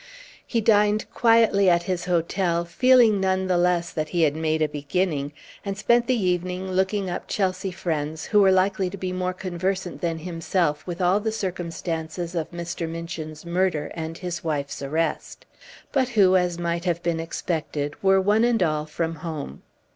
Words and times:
He 0.47 0.61
dined 0.61 1.05
quietly 1.13 1.69
at 1.69 1.83
his 1.83 2.05
hotel, 2.05 2.65
feeling 2.65 3.19
none 3.21 3.45
the 3.45 3.55
less 3.55 3.91
that 3.91 4.09
he 4.09 4.23
had 4.23 4.35
made 4.35 4.63
a 4.63 4.67
beginning, 4.67 5.31
and 5.63 5.77
spent 5.77 6.07
the 6.07 6.19
evening 6.19 6.71
looking 6.71 7.07
up 7.07 7.27
Chelsea 7.27 7.69
friends, 7.69 8.25
who 8.25 8.41
were 8.41 8.51
likely 8.51 8.89
to 8.89 8.97
be 8.97 9.13
more 9.13 9.31
conversant 9.31 10.01
than 10.01 10.17
himself 10.17 10.87
with 10.87 11.01
all 11.03 11.19
the 11.19 11.31
circumstances 11.31 12.33
of 12.33 12.49
Mr. 12.49 12.89
Minchin's 12.89 13.45
murder 13.45 13.91
and 13.93 14.17
his 14.17 14.43
wife's 14.43 14.81
arrest; 14.81 15.45
but 15.91 16.09
who, 16.09 16.35
as 16.35 16.57
might 16.57 16.85
have 16.85 17.03
been 17.03 17.19
expected, 17.19 17.93
were 18.01 18.19
one 18.19 18.43
and 18.43 18.63
all 18.63 18.87
from 18.87 19.13
home. 19.17 19.61